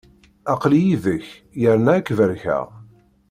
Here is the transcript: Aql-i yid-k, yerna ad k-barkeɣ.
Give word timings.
Aql-i 0.53 0.81
yid-k, 0.81 1.25
yerna 1.61 1.91
ad 1.97 2.03
k-barkeɣ. 2.05 2.65